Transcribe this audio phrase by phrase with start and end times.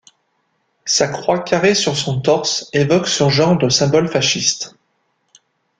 [0.85, 4.75] Sa croix carrée sur son torse évoque ce genre de symbole fasciste.